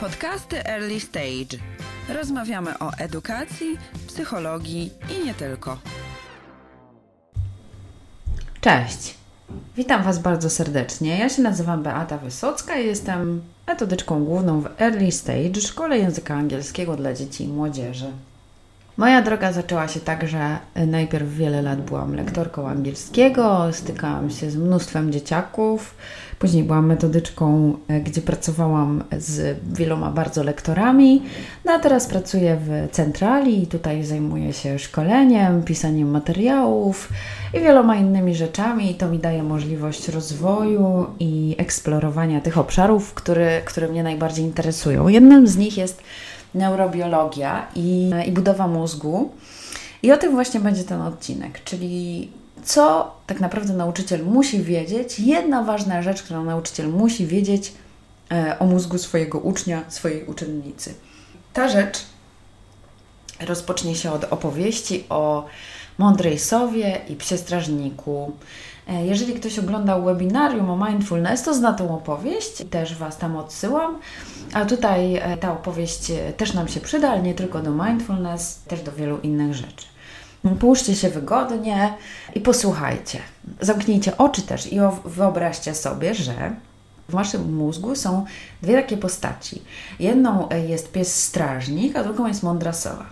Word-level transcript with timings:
Podcasty 0.00 0.64
Early 0.64 1.00
Stage. 1.00 1.58
Rozmawiamy 2.08 2.78
o 2.78 2.90
edukacji, 2.98 3.78
psychologii 4.06 4.90
i 5.10 5.26
nie 5.26 5.34
tylko. 5.34 5.78
Cześć. 8.60 9.14
Witam 9.76 10.02
Was 10.02 10.18
bardzo 10.18 10.50
serdecznie. 10.50 11.18
Ja 11.18 11.28
się 11.28 11.42
nazywam 11.42 11.82
Beata 11.82 12.18
Wysocka 12.18 12.78
i 12.78 12.86
jestem 12.86 13.42
metodyczką 13.66 14.24
główną 14.24 14.60
w 14.60 14.80
Early 14.80 15.12
Stage, 15.12 15.60
szkole 15.60 15.98
języka 15.98 16.34
angielskiego 16.34 16.96
dla 16.96 17.14
dzieci 17.14 17.44
i 17.44 17.48
młodzieży. 17.48 18.12
Moja 18.98 19.22
droga 19.22 19.52
zaczęła 19.52 19.88
się 19.88 20.00
tak, 20.00 20.28
że 20.28 20.58
najpierw 20.86 21.34
wiele 21.34 21.62
lat 21.62 21.80
byłam 21.80 22.14
lektorką 22.14 22.68
angielskiego, 22.68 23.68
stykałam 23.72 24.30
się 24.30 24.50
z 24.50 24.56
mnóstwem 24.56 25.12
dzieciaków. 25.12 25.94
Później 26.38 26.64
byłam 26.64 26.86
metodyczką, 26.86 27.76
e, 27.88 28.00
gdzie 28.00 28.22
pracowałam 28.22 29.04
z 29.18 29.58
wieloma 29.72 30.10
bardzo 30.10 30.42
lektorami. 30.42 31.22
No 31.64 31.72
a 31.72 31.78
teraz 31.78 32.06
pracuję 32.06 32.58
w 32.60 32.90
centrali 32.92 33.62
i 33.62 33.66
tutaj 33.66 34.04
zajmuję 34.04 34.52
się 34.52 34.78
szkoleniem, 34.78 35.62
pisaniem 35.62 36.10
materiałów 36.10 37.08
i 37.54 37.60
wieloma 37.60 37.96
innymi 37.96 38.34
rzeczami. 38.34 38.90
I 38.90 38.94
to 38.94 39.08
mi 39.08 39.18
daje 39.18 39.42
możliwość 39.42 40.08
rozwoju 40.08 41.06
i 41.20 41.54
eksplorowania 41.58 42.40
tych 42.40 42.58
obszarów, 42.58 43.14
które, 43.14 43.62
które 43.62 43.88
mnie 43.88 44.02
najbardziej 44.02 44.44
interesują. 44.44 45.08
Jednym 45.08 45.46
z 45.46 45.56
nich 45.56 45.78
jest 45.78 46.02
neurobiologia 46.54 47.66
i, 47.74 48.10
i 48.26 48.32
budowa 48.32 48.68
mózgu. 48.68 49.32
I 50.02 50.12
o 50.12 50.16
tym 50.16 50.32
właśnie 50.32 50.60
będzie 50.60 50.84
ten 50.84 51.00
odcinek, 51.00 51.64
czyli 51.64 52.30
co 52.64 53.14
tak 53.26 53.40
naprawdę 53.40 53.72
nauczyciel 53.72 54.24
musi 54.24 54.62
wiedzieć. 54.62 55.20
Jedna 55.20 55.62
ważna 55.62 56.02
rzecz, 56.02 56.22
którą 56.22 56.44
nauczyciel 56.44 56.88
musi 56.88 57.26
wiedzieć 57.26 57.72
e, 58.32 58.56
o 58.58 58.66
mózgu 58.66 58.98
swojego 58.98 59.38
ucznia, 59.38 59.82
swojej 59.88 60.24
uczennicy. 60.24 60.94
Ta 61.52 61.68
rzecz 61.68 61.98
rozpocznie 63.40 63.94
się 63.94 64.12
od 64.12 64.24
opowieści 64.24 65.04
o 65.08 65.44
mądrej 65.98 66.38
sowie 66.38 67.00
i 67.08 67.16
psie 67.16 67.38
strażniku. 67.38 68.32
E, 68.88 69.06
jeżeli 69.06 69.34
ktoś 69.34 69.58
oglądał 69.58 70.04
webinarium 70.04 70.70
o 70.70 70.86
mindfulness, 70.86 71.42
to 71.42 71.54
zna 71.54 71.72
tą 71.72 71.94
opowieść, 71.94 72.64
też 72.70 72.94
Was 72.94 73.18
tam 73.18 73.36
odsyłam. 73.36 73.98
A 74.52 74.64
tutaj 74.64 75.16
e, 75.16 75.36
ta 75.36 75.52
opowieść 75.52 76.12
też 76.36 76.54
nam 76.54 76.68
się 76.68 76.80
przyda, 76.80 77.10
ale 77.10 77.22
nie 77.22 77.34
tylko 77.34 77.62
do 77.62 77.70
mindfulness, 77.70 78.62
też 78.68 78.82
do 78.82 78.92
wielu 78.92 79.18
innych 79.18 79.54
rzeczy. 79.54 79.86
Połóżcie 80.60 80.94
się 80.94 81.08
wygodnie 81.08 81.94
i 82.34 82.40
posłuchajcie. 82.40 83.18
Zamknijcie 83.60 84.16
oczy 84.16 84.42
też 84.42 84.72
i 84.72 84.78
wyobraźcie 85.04 85.74
sobie, 85.74 86.14
że 86.14 86.54
w 87.08 87.12
waszym 87.12 87.54
mózgu 87.54 87.96
są 87.96 88.24
dwie 88.62 88.74
takie 88.74 88.96
postaci. 88.96 89.62
Jedną 90.00 90.48
jest 90.68 90.92
pies 90.92 91.24
strażnik, 91.24 91.96
a 91.96 92.04
drugą 92.04 92.26
jest 92.26 92.42
mądra 92.42 92.72
sowa. 92.72 93.06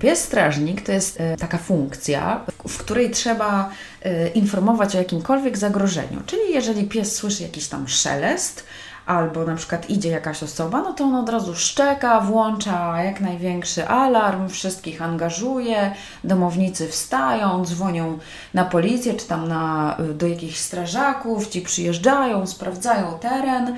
Pies 0.00 0.18
strażnik 0.24 0.82
to 0.82 0.92
jest 0.92 1.20
e, 1.20 1.36
taka 1.36 1.58
funkcja, 1.58 2.40
w 2.68 2.78
której 2.78 3.10
trzeba 3.10 3.70
e, 4.02 4.28
informować 4.28 4.94
o 4.94 4.98
jakimkolwiek 4.98 5.58
zagrożeniu. 5.58 6.20
Czyli 6.26 6.42
jeżeli 6.50 6.84
pies 6.84 7.16
słyszy 7.16 7.42
jakiś 7.42 7.68
tam 7.68 7.88
szelest, 7.88 8.64
albo 9.10 9.44
na 9.44 9.54
przykład 9.54 9.90
idzie 9.90 10.08
jakaś 10.08 10.42
osoba, 10.42 10.82
no 10.82 10.92
to 10.92 11.04
on 11.04 11.14
od 11.14 11.28
razu 11.28 11.54
szczeka, 11.54 12.20
włącza 12.20 13.02
jak 13.02 13.20
największy 13.20 13.88
alarm, 13.88 14.48
wszystkich 14.48 15.02
angażuje, 15.02 15.94
domownicy 16.24 16.88
wstają, 16.88 17.64
dzwonią 17.64 18.18
na 18.54 18.64
policję 18.64 19.14
czy 19.14 19.26
tam 19.26 19.48
na, 19.48 19.96
do 20.14 20.26
jakichś 20.26 20.58
strażaków, 20.58 21.48
ci 21.48 21.62
przyjeżdżają, 21.62 22.46
sprawdzają 22.46 23.18
teren. 23.18 23.76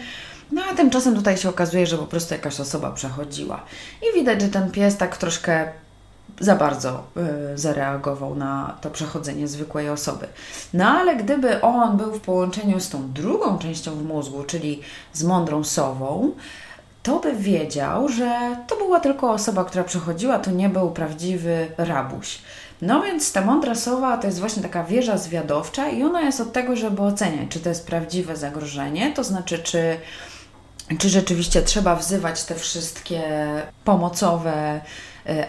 No 0.53 0.63
a 0.73 0.75
tymczasem 0.75 1.15
tutaj 1.15 1.37
się 1.37 1.49
okazuje, 1.49 1.87
że 1.87 1.99
po 1.99 2.07
prostu 2.07 2.35
jakaś 2.35 2.61
osoba 2.61 2.91
przechodziła. 2.91 3.61
I 4.03 4.19
widać, 4.19 4.41
że 4.41 4.49
ten 4.49 4.71
pies 4.71 4.97
tak 4.97 5.17
troszkę 5.17 5.73
za 6.41 6.57
bardzo 6.57 7.03
y, 7.55 7.59
zareagował 7.59 8.35
na 8.35 8.77
to 8.81 8.91
przechodzenie 8.91 9.49
zwykłej 9.49 9.89
osoby. 9.89 10.27
No 10.75 10.89
ale 10.89 11.17
gdyby 11.17 11.61
on 11.61 11.97
był 11.97 12.13
w 12.13 12.21
połączeniu 12.21 12.81
z 12.81 12.89
tą 12.89 13.13
drugą 13.13 13.59
częścią 13.59 13.95
w 13.95 14.05
mózgu, 14.05 14.45
czyli 14.45 14.81
z 15.13 15.23
mądrą 15.23 15.65
sową, 15.65 16.33
to 17.03 17.19
by 17.19 17.33
wiedział, 17.33 18.09
że 18.09 18.57
to 18.69 18.77
była 18.77 19.01
tylko 19.01 19.31
osoba, 19.31 19.65
która 19.65 19.85
przechodziła, 19.85 20.39
to 20.39 20.51
nie 20.51 20.69
był 20.69 20.91
prawdziwy 20.91 21.69
rabuś. 21.79 22.39
No 22.83 23.03
więc 23.03 23.33
ta 23.33 23.41
mądra 23.41 23.75
sowa 23.75 24.19
to 24.19 24.27
jest 24.27 24.41
właśnie 24.41 24.63
taka 24.63 24.85
wieża 24.85 25.19
zwiadowcza 25.19 25.89
i 25.89 26.03
ona 26.03 26.21
jest 26.21 26.41
od 26.41 26.53
tego, 26.53 26.77
żeby 26.77 27.03
oceniać, 27.03 27.49
czy 27.49 27.61
to 27.61 27.69
jest 27.69 27.87
prawdziwe 27.87 28.37
zagrożenie, 28.37 29.13
to 29.13 29.25
znaczy, 29.25 29.59
czy, 29.59 29.97
czy 30.99 31.09
rzeczywiście 31.09 31.63
trzeba 31.63 31.97
wzywać 31.97 32.45
te 32.45 32.55
wszystkie 32.55 33.23
pomocowe 33.85 34.81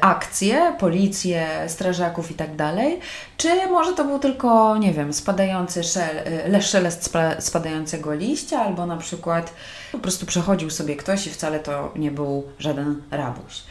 akcje, 0.01 0.75
policję, 0.79 1.47
strażaków 1.67 2.31
i 2.31 2.33
tak 2.33 2.55
dalej, 2.55 2.99
czy 3.37 3.67
może 3.67 3.93
to 3.93 4.03
był 4.03 4.19
tylko, 4.19 4.77
nie 4.77 4.93
wiem, 4.93 5.13
spadający 5.13 5.83
szel, 5.83 6.17
y, 6.55 6.61
szelest 6.61 7.13
spadającego 7.39 8.13
liścia, 8.13 8.59
albo 8.59 8.85
na 8.85 8.97
przykład 8.97 9.53
po 9.91 9.99
prostu 9.99 10.25
przechodził 10.25 10.69
sobie 10.69 10.95
ktoś 10.95 11.27
i 11.27 11.29
wcale 11.29 11.59
to 11.59 11.91
nie 11.95 12.11
był 12.11 12.43
żaden 12.59 13.01
rabuś. 13.11 13.63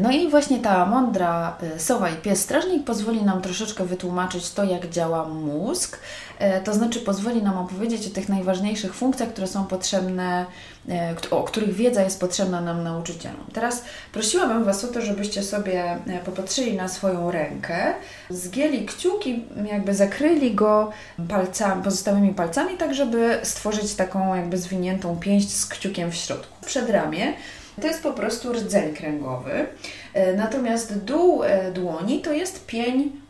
No 0.00 0.10
i 0.10 0.30
właśnie 0.30 0.58
ta 0.58 0.86
mądra 0.86 1.56
y, 1.76 1.80
sowa 1.80 2.10
i 2.10 2.16
pies 2.16 2.40
strażnik 2.40 2.84
pozwoli 2.84 3.22
nam 3.22 3.42
troszeczkę 3.42 3.84
wytłumaczyć 3.84 4.50
to, 4.50 4.64
jak 4.64 4.88
działa 4.88 5.28
mózg. 5.28 5.98
E, 6.38 6.60
to 6.60 6.74
znaczy 6.74 7.00
pozwoli 7.00 7.42
nam 7.42 7.58
opowiedzieć 7.58 8.06
o 8.06 8.10
tych 8.10 8.28
najważniejszych 8.28 8.94
funkcjach, 8.94 9.28
które 9.28 9.46
są 9.46 9.64
potrzebne, 9.64 10.46
e, 10.88 11.14
o 11.30 11.42
których 11.42 11.74
wiedza 11.74 12.02
jest 12.02 12.20
potrzebna 12.20 12.60
nam 12.60 12.84
nauczycielom. 12.84 13.44
Teraz 13.52 13.84
prosiłabym 14.12 14.64
Was 14.64 14.84
o 14.84 14.88
to, 14.88 15.00
żebyście 15.00 15.42
sobie 15.42 15.84
e, 16.06 16.18
popatrzyli 16.24 16.76
na 16.76 16.88
swoją 16.88 17.30
rękę, 17.30 17.94
zgięli 18.30 18.86
kciuki, 18.86 19.44
jakby 19.70 19.94
zakryli 19.94 20.54
go 20.54 20.90
palcami, 21.28 21.82
pozostałymi 21.82 22.34
palcami, 22.34 22.76
tak 22.76 22.94
żeby 22.94 23.38
stworzyć 23.42 23.94
taką 23.94 24.34
jakby 24.34 24.58
zwiniętą 24.58 25.16
pięść 25.16 25.50
z 25.56 25.66
kciukiem 25.66 26.10
w 26.10 26.14
środku. 26.14 26.66
Przed 26.66 26.90
ramię 26.90 27.32
to 27.80 27.86
jest 27.86 28.02
po 28.02 28.12
prostu 28.12 28.52
rdzeń 28.52 28.94
kręgowy. 28.94 29.66
E, 30.14 30.32
natomiast 30.32 30.98
dół 30.98 31.44
e, 31.44 31.72
dłoni 31.72 32.20
to 32.20 32.32
jest 32.32 32.66
pień 32.66 33.22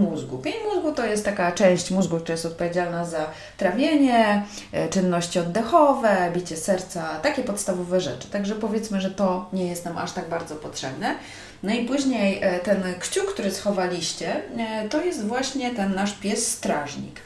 mózgu. 0.00 0.38
Pień 0.38 0.54
mózgu 0.74 0.92
to 0.92 1.06
jest 1.06 1.24
taka 1.24 1.52
część 1.52 1.90
mózgu, 1.90 2.16
która 2.16 2.32
jest 2.32 2.46
odpowiedzialna 2.46 3.04
za 3.04 3.30
trawienie, 3.56 4.42
e, 4.72 4.88
czynności 4.88 5.38
oddechowe, 5.38 6.30
bicie 6.34 6.56
serca, 6.56 7.20
takie 7.22 7.42
podstawowe 7.42 8.00
rzeczy. 8.00 8.28
Także 8.28 8.54
powiedzmy, 8.54 9.00
że 9.00 9.10
to 9.10 9.48
nie 9.52 9.66
jest 9.66 9.84
nam 9.84 9.98
aż 9.98 10.12
tak 10.12 10.28
bardzo 10.28 10.56
potrzebne. 10.56 11.14
No 11.62 11.74
i 11.74 11.84
później 11.84 12.40
ten 12.62 12.82
kciuk, 13.00 13.34
który 13.34 13.50
schowaliście, 13.50 14.42
to 14.90 15.04
jest 15.04 15.26
właśnie 15.26 15.74
ten 15.74 15.94
nasz 15.94 16.12
pies 16.12 16.52
strażnik. 16.52 17.20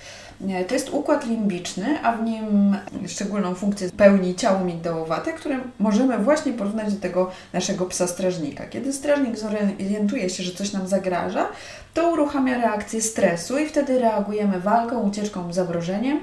To 0.69 0.75
jest 0.75 0.91
układ 0.91 1.27
limbiczny, 1.27 1.99
a 2.03 2.13
w 2.13 2.23
nim 2.23 2.77
szczególną 3.07 3.55
funkcję 3.55 3.91
pełni 3.91 4.35
ciało 4.35 4.65
migdałowate, 4.65 5.33
które 5.33 5.61
możemy 5.79 6.19
właśnie 6.19 6.53
porównać 6.53 6.95
do 6.95 7.01
tego 7.01 7.31
naszego 7.53 7.87
psa 7.87 8.07
strażnika. 8.07 8.67
Kiedy 8.67 8.93
strażnik 8.93 9.39
zorientuje 9.39 10.31
się, 10.31 10.43
że 10.43 10.53
coś 10.53 10.73
nam 10.73 10.89
zagraża, 10.89 11.49
to 11.95 12.13
uruchamia 12.13 12.57
reakcję 12.59 13.03
stresu 13.03 13.59
i 13.59 13.67
wtedy 13.67 13.99
reagujemy 13.99 14.61
walką, 14.61 15.01
ucieczką, 15.01 15.53
zamrożeniem. 15.53 16.21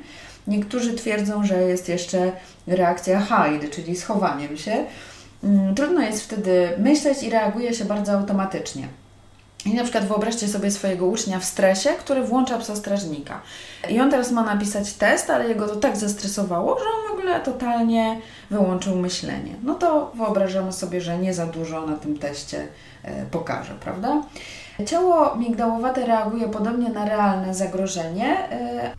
Niektórzy 0.47 0.93
twierdzą, 0.93 1.45
że 1.45 1.61
jest 1.61 1.89
jeszcze 1.89 2.31
reakcja 2.67 3.21
hide, 3.21 3.67
czyli 3.67 3.95
schowaniem 3.95 4.57
się. 4.57 4.85
Mm, 5.43 5.75
trudno 5.75 6.01
jest 6.01 6.23
wtedy 6.23 6.69
myśleć 6.77 7.23
i 7.23 7.29
reaguje 7.29 7.73
się 7.73 7.85
bardzo 7.85 8.11
automatycznie. 8.11 8.87
I 9.65 9.73
na 9.73 9.83
przykład 9.83 10.05
wyobraźcie 10.05 10.47
sobie 10.47 10.71
swojego 10.71 11.05
ucznia 11.05 11.39
w 11.39 11.45
stresie, 11.45 11.89
który 11.89 12.23
włącza 12.23 12.57
psa 12.57 12.75
strażnika. 12.75 13.41
I 13.89 13.99
on 13.99 14.11
teraz 14.11 14.31
ma 14.31 14.43
napisać 14.43 14.93
test, 14.93 15.29
ale 15.29 15.49
jego 15.49 15.67
to 15.67 15.75
tak 15.75 15.97
zestresowało, 15.97 16.79
że 16.79 16.85
on 16.85 17.09
w 17.09 17.19
ogóle 17.19 17.39
totalnie 17.39 18.21
wyłączył 18.49 18.95
myślenie. 18.95 19.55
No 19.63 19.73
to 19.73 20.11
wyobrażamy 20.15 20.73
sobie, 20.73 21.01
że 21.01 21.17
nie 21.17 21.33
za 21.33 21.45
dużo 21.45 21.85
na 21.85 21.97
tym 21.97 22.17
teście 22.17 22.67
e, 23.03 23.25
pokaże, 23.25 23.73
prawda? 23.79 24.21
Ciało 24.85 25.35
migdałowate 25.35 26.05
reaguje 26.05 26.47
podobnie 26.49 26.89
na 26.89 27.05
realne 27.05 27.53
zagrożenie, 27.53 28.51
e, 28.51 28.91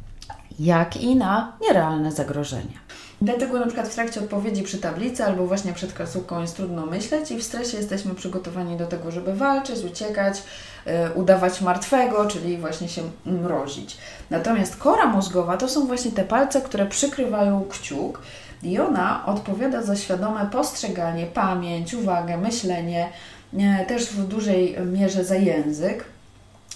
jak 0.59 0.97
i 0.97 1.17
na 1.17 1.53
nierealne 1.61 2.13
zagrożenie. 2.13 2.79
Dlatego 3.23 3.59
na 3.59 3.67
przykład 3.67 3.89
w 3.89 3.95
trakcie 3.95 4.21
odpowiedzi 4.21 4.63
przy 4.63 4.79
tablicy 4.79 5.25
albo 5.25 5.47
właśnie 5.47 5.73
przed 5.73 5.93
klasówką 5.93 6.41
jest 6.41 6.57
trudno 6.57 6.87
myśleć 6.87 7.31
i 7.31 7.39
w 7.39 7.43
stresie 7.43 7.77
jesteśmy 7.77 8.15
przygotowani 8.15 8.77
do 8.77 8.87
tego, 8.87 9.11
żeby 9.11 9.35
walczyć, 9.35 9.85
uciekać, 9.85 10.43
yy, 10.87 10.93
udawać 11.15 11.61
martwego, 11.61 12.27
czyli 12.27 12.59
właśnie 12.59 12.89
się 12.89 13.03
mrozić. 13.27 13.97
Natomiast 14.31 14.77
kora 14.77 15.07
mózgowa 15.07 15.57
to 15.57 15.69
są 15.69 15.87
właśnie 15.87 16.11
te 16.11 16.25
palce, 16.25 16.61
które 16.61 16.87
przykrywają 16.87 17.65
kciuk 17.71 18.23
i 18.63 18.79
ona 18.79 19.27
odpowiada 19.27 19.83
za 19.83 19.97
świadome 19.97 20.49
postrzeganie, 20.53 21.27
pamięć, 21.27 21.95
uwagę, 21.95 22.37
myślenie, 22.37 23.09
yy, 23.53 23.87
też 23.89 24.07
w 24.07 24.29
dużej 24.29 24.77
mierze 24.93 25.25
za 25.25 25.37
język. 25.37 26.05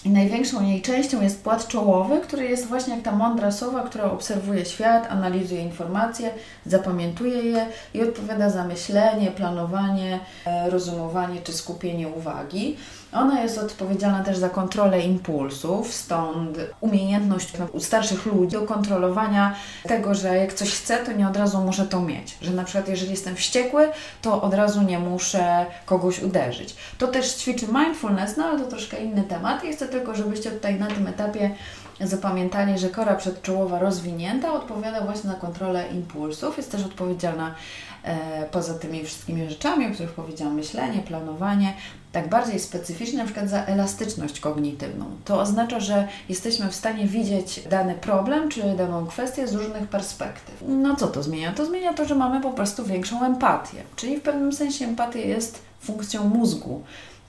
I 0.05 0.09
największą 0.09 0.63
jej 0.63 0.81
częścią 0.81 1.21
jest 1.21 1.43
płat 1.43 1.67
czołowy, 1.67 2.21
który 2.21 2.43
jest 2.43 2.67
właśnie 2.67 2.95
jak 2.95 3.03
ta 3.03 3.11
mądra 3.11 3.51
sowa, 3.51 3.83
która 3.83 4.11
obserwuje 4.11 4.65
świat, 4.65 5.07
analizuje 5.09 5.61
informacje, 5.61 6.33
zapamiętuje 6.65 7.41
je 7.41 7.65
i 7.93 8.03
odpowiada 8.03 8.49
za 8.49 8.63
myślenie, 8.63 9.31
planowanie, 9.31 10.19
e, 10.45 10.69
rozumowanie 10.69 11.41
czy 11.41 11.53
skupienie 11.53 12.07
uwagi. 12.07 12.77
Ona 13.13 13.41
jest 13.41 13.57
odpowiedzialna 13.57 14.23
też 14.23 14.37
za 14.37 14.49
kontrolę 14.49 15.01
impulsów, 15.01 15.93
stąd 15.93 16.57
umiejętność 16.81 17.51
u 17.73 17.79
starszych 17.79 18.25
ludzi 18.25 18.51
do 18.51 18.61
kontrolowania 18.61 19.55
tego, 19.83 20.15
że 20.15 20.37
jak 20.37 20.53
coś 20.53 20.71
chcę, 20.71 20.97
to 20.97 21.11
nie 21.11 21.27
od 21.27 21.37
razu 21.37 21.61
muszę 21.61 21.85
to 21.85 22.01
mieć. 22.01 22.37
Że 22.41 22.51
na 22.51 22.63
przykład 22.63 22.87
jeżeli 22.87 23.11
jestem 23.11 23.35
wściekły, 23.35 23.89
to 24.21 24.41
od 24.41 24.53
razu 24.53 24.81
nie 24.81 24.99
muszę 24.99 25.65
kogoś 25.85 26.23
uderzyć. 26.23 26.75
To 26.97 27.07
też 27.07 27.33
ćwiczy 27.35 27.67
mindfulness, 27.67 28.37
no 28.37 28.45
ale 28.45 28.59
to 28.59 28.65
troszkę 28.65 29.03
inny 29.03 29.23
temat. 29.23 29.63
I 29.63 29.73
chcę 29.73 29.87
tylko, 29.87 30.15
żebyście 30.15 30.51
tutaj 30.51 30.79
na 30.79 30.87
tym 30.87 31.07
etapie 31.07 31.55
zapamiętali, 32.01 32.79
że 32.79 32.89
kora 32.89 33.15
przedczołowa 33.15 33.79
rozwinięta 33.79 34.53
odpowiada 34.53 35.01
właśnie 35.01 35.29
na 35.29 35.35
kontrolę 35.35 35.87
impulsów. 35.87 36.57
Jest 36.57 36.71
też 36.71 36.85
odpowiedzialna 36.85 37.55
e, 38.03 38.45
poza 38.51 38.73
tymi 38.73 39.05
wszystkimi 39.05 39.49
rzeczami, 39.49 39.87
o 39.87 39.91
których 39.91 40.11
powiedziałam, 40.11 40.55
myślenie, 40.55 40.99
planowanie, 40.99 41.73
tak 42.13 42.29
bardziej 42.29 42.59
specyficznie, 42.59 43.17
na 43.17 43.25
przykład 43.25 43.49
za 43.49 43.65
elastyczność 43.65 44.39
kognitywną. 44.39 45.05
To 45.25 45.39
oznacza, 45.39 45.79
że 45.79 46.07
jesteśmy 46.29 46.69
w 46.69 46.75
stanie 46.75 47.07
widzieć 47.07 47.59
dany 47.69 47.95
problem 47.95 48.49
czy 48.49 48.73
daną 48.73 49.05
kwestię 49.05 49.47
z 49.47 49.53
różnych 49.53 49.87
perspektyw. 49.87 50.63
No 50.67 50.95
co 50.95 51.07
to 51.07 51.23
zmienia? 51.23 51.51
To 51.51 51.65
zmienia 51.65 51.93
to, 51.93 52.05
że 52.05 52.15
mamy 52.15 52.41
po 52.41 52.51
prostu 52.51 52.85
większą 52.85 53.25
empatię, 53.25 53.83
czyli 53.95 54.17
w 54.17 54.21
pewnym 54.21 54.53
sensie 54.53 54.85
empatia 54.85 55.19
jest 55.19 55.61
funkcją 55.81 56.29
mózgu. 56.29 56.83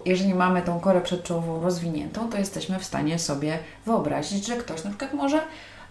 Jeżeli 0.07 0.35
mamy 0.35 0.63
tą 0.63 0.81
korę 0.81 1.01
przedczołową 1.01 1.63
rozwiniętą, 1.63 2.31
to 2.31 2.39
jesteśmy 2.39 2.79
w 2.79 2.85
stanie 2.85 3.19
sobie 3.19 3.59
wyobrazić, 3.87 4.47
że 4.47 4.57
ktoś 4.57 4.85
na 4.85 4.91
przykład 4.91 5.15
może 5.15 5.41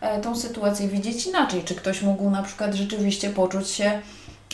e, 0.01 0.21
tą 0.21 0.35
sytuację 0.35 0.87
widzieć 0.87 1.27
inaczej, 1.27 1.63
czy 1.63 1.75
ktoś 1.75 2.01
mógł 2.01 2.29
na 2.29 2.43
przykład 2.43 2.73
rzeczywiście 2.73 3.29
poczuć 3.29 3.69
się 3.69 4.01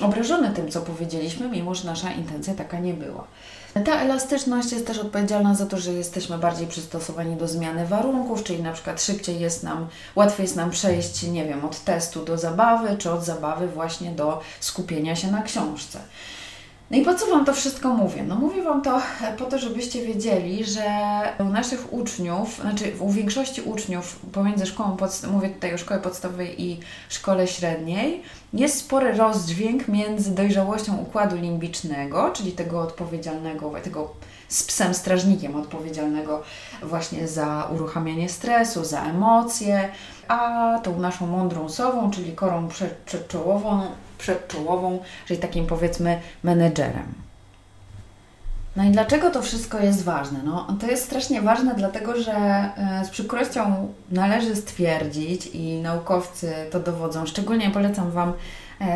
obrażony 0.02 0.52
tym, 0.52 0.72
co 0.72 0.82
powiedzieliśmy, 0.82 1.50
mimo 1.50 1.76
że 1.76 1.86
nasza 1.86 2.12
intencja 2.12 2.54
taka 2.54 2.80
nie 2.80 2.94
była. 2.94 3.28
Ta 3.74 4.02
elastyczność 4.02 4.72
jest 4.72 4.88
też 4.88 4.98
odpowiedzialna 4.98 5.56
za 5.56 5.66
to, 5.66 5.78
że 5.78 5.94
jesteśmy 5.94 6.38
bardziej 6.38 6.68
przystosowani 6.68 7.36
do 7.36 7.48
zmiany 7.48 7.86
warunków, 7.86 8.44
czyli 8.44 8.64
na 8.64 8.74
przykład 8.74 9.02
szybciej 9.02 9.40
jest 9.40 9.64
nam, 9.64 9.88
łatwiej 10.16 10.44
jest 10.44 10.56
nam 10.56 10.72
przejść, 10.72 11.24
nie 11.24 11.46
wiem, 11.46 11.66
od 11.66 11.84
testu 11.84 12.26
do 12.26 12.38
zabawy, 12.38 12.98
czy 12.98 13.12
od 13.12 13.26
zabawy 13.26 13.68
właśnie 13.68 14.12
do 14.12 14.42
skupienia 14.60 15.16
się 15.16 15.32
na 15.32 15.42
książce. 15.42 16.00
No 16.92 16.98
i 16.98 17.02
po 17.02 17.14
co 17.14 17.28
Wam 17.28 17.46
to 17.46 17.54
wszystko 17.54 17.90
mówię? 17.94 18.24
No 18.24 18.36
mówię 18.36 18.64
Wam 18.64 18.82
to 18.82 19.02
po 19.38 19.46
to, 19.46 19.60
żebyście 19.60 20.06
wiedzieli, 20.06 20.66
że 20.66 20.84
u 21.40 21.44
naszych 21.44 21.94
uczniów, 21.94 22.56
znaczy 22.62 22.94
u 23.00 23.12
większości 23.12 23.62
uczniów 23.62 24.20
pomiędzy 24.32 24.66
szkołą, 24.66 24.98
mówię 25.32 25.50
tutaj 25.50 25.74
o 25.74 25.78
szkole 25.78 26.00
podstawowej 26.00 26.62
i 26.62 26.80
szkole 27.10 27.48
średniej, 27.48 28.24
jest 28.54 28.80
spory 28.80 29.14
rozdźwięk 29.14 29.88
między 29.88 30.36
dojrzałością 30.36 30.98
układu 30.98 31.36
limbicznego, 31.36 32.32
czyli 32.34 32.52
tego 32.52 32.82
odpowiedzialnego, 32.82 33.72
tego 33.84 34.10
z 34.48 34.64
psem 34.64 34.94
strażnikiem 34.94 35.56
odpowiedzialnego 35.56 36.44
właśnie 36.84 37.28
za 37.28 37.70
uruchamianie 37.76 38.30
stresu, 38.30 38.86
za 38.86 39.04
emocje, 39.04 39.90
a 40.28 40.80
tą 40.84 41.00
naszą 41.00 41.28
mądrą 41.28 41.70
sową, 41.70 42.12
czyli 42.12 42.32
korą 42.32 42.68
przedczołową, 43.06 43.82
przedczołową, 44.20 45.00
czyli 45.26 45.40
takim 45.40 45.66
powiedzmy 45.66 46.20
menedżerem. 46.44 47.14
No 48.76 48.84
i 48.84 48.92
dlaczego 48.92 49.30
to 49.30 49.42
wszystko 49.42 49.80
jest 49.80 50.04
ważne? 50.04 50.40
No, 50.46 50.78
to 50.82 50.88
jest 50.88 51.06
strasznie 51.06 51.42
ważne, 51.42 51.76
dlatego 51.76 52.24
że 52.24 52.34
e, 52.34 53.06
z 53.06 53.10
przykrością 53.10 53.94
należy 54.12 54.56
stwierdzić 54.56 55.48
i 55.48 55.82
naukowcy 55.82 56.54
to 56.72 56.80
dowodzą. 56.80 57.26
Szczególnie 57.26 57.70
polecam 57.70 58.12
Wam 58.12 58.34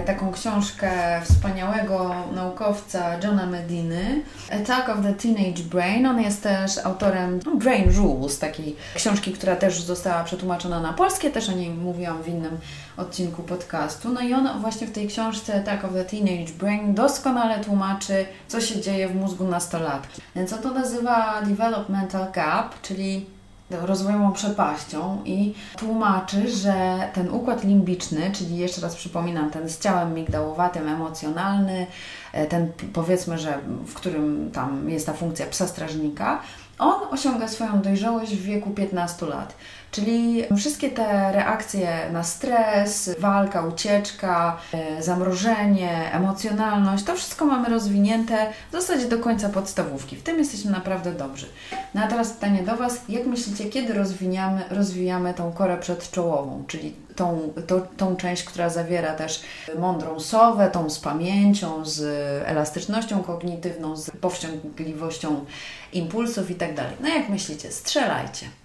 taką 0.06 0.31
książkę 0.31 0.91
wspaniałego 1.24 2.15
naukowca 2.35 3.19
Johna 3.24 3.45
Mediny, 3.45 4.21
Attack 4.51 4.89
of 4.89 4.97
the 5.03 5.13
Teenage 5.13 5.63
Brain. 5.63 6.06
On 6.06 6.21
jest 6.21 6.44
też 6.44 6.77
autorem 6.77 7.39
no, 7.45 7.56
Brain 7.56 7.91
Rules, 7.95 8.39
takiej 8.39 8.75
książki, 8.95 9.31
która 9.31 9.56
też 9.56 9.81
została 9.81 10.24
przetłumaczona 10.24 10.80
na 10.80 10.94
polskie, 10.94 11.31
też 11.31 11.50
o 11.50 11.51
niej 11.51 11.69
mówiłam 11.69 12.24
w 12.24 12.27
innym 12.27 12.57
odcinku 12.97 13.44
podcastu. 13.44 14.09
No 14.09 14.21
i 14.21 14.33
on 14.33 14.62
właśnie 14.62 14.88
w 14.88 14.91
tej 14.91 15.07
książce 15.07 15.56
Attack 15.56 15.85
of 15.85 15.94
the 15.94 16.06
Teenage 16.06 16.53
Brain 16.59 16.94
doskonale 16.94 17.63
tłumaczy, 17.63 18.25
co 18.47 18.62
się 18.62 18.81
dzieje 18.81 19.09
w 19.09 19.15
mózgu 19.15 19.47
nastolatki. 19.47 20.21
On 20.35 20.62
to 20.62 20.71
nazywa 20.71 21.41
Developmental 21.41 22.31
Gap, 22.31 22.81
czyli 22.81 23.25
rozwojową 23.69 24.31
przepaścią 24.31 25.21
i 25.25 25.54
tłumaczy, 25.77 26.50
że 26.50 27.07
ten 27.13 27.30
układ 27.30 27.63
limbiczny, 27.63 28.31
czyli 28.31 28.57
jeszcze 28.57 28.81
raz 28.81 28.95
przypominam, 28.95 29.50
ten 29.50 29.69
z 29.69 29.80
ciałem 29.80 30.13
migdałowatym, 30.13 30.88
emocjonalny, 30.88 31.88
e, 32.33 32.45
ten 32.45 32.71
powiedzmy, 32.94 33.38
że 33.38 33.60
w 33.88 33.94
którym 33.94 34.51
tam 34.54 34.89
jest 34.89 35.06
ta 35.06 35.13
funkcja 35.13 35.45
psa 35.45 35.68
strażnika, 35.68 36.42
on 36.80 36.94
osiąga 37.12 37.48
swoją 37.48 37.81
dojrzałość 37.81 38.36
w 38.36 38.44
wieku 38.44 38.69
15 38.69 39.25
lat. 39.25 39.56
Czyli 39.94 40.44
wszystkie 40.57 40.90
te 40.90 41.31
reakcje 41.31 42.10
na 42.12 42.24
stres, 42.24 43.16
walka, 43.19 43.62
ucieczka, 43.62 44.57
e, 44.74 45.04
zamrożenie, 45.04 46.12
emocjonalność, 46.13 47.04
to 47.04 47.16
wszystko 47.16 47.45
mamy 47.45 47.69
rozwinięte 47.69 48.51
w 48.69 48.72
zasadzie 48.72 49.06
do 49.06 49.19
końca 49.19 49.50
podstawówki. 49.50 50.16
W 50.16 50.24
tym 50.24 50.40
jesteśmy 50.40 50.72
naprawdę 50.72 51.12
dobrzy. 51.12 51.45
No 51.94 52.01
a 52.01 52.07
teraz 52.07 52.30
pytanie 52.30 52.63
do 52.63 52.78
Was, 52.78 53.01
jak 53.10 53.25
myślicie, 53.25 53.66
kiedy 53.66 53.94
rozwijamy, 53.94 54.62
rozwijamy 54.69 55.34
tą 55.34 55.51
korę 55.51 55.78
przedczołową, 55.78 56.63
czyli 56.68 56.94
tą, 57.16 57.54
tą, 57.68 57.81
tą 57.81 58.16
część, 58.16 58.44
która 58.44 58.69
zawiera 58.69 59.13
też 59.13 59.44
mądrą 59.80 60.19
sowę, 60.19 60.69
tą 60.72 60.90
z 60.90 61.00
pamięcią, 61.00 61.86
z 61.86 62.01
elastycznością 62.45 63.24
kognitywną, 63.24 63.95
z 63.95 64.12
powściągliwością 64.12 65.45
impulsów 65.94 66.51
i 66.51 66.56
tak 66.56 66.74
dalej. 66.75 66.94
No 67.01 67.07
jak 67.07 67.30
myślicie? 67.30 67.72
Strzelajcie. 67.72 68.62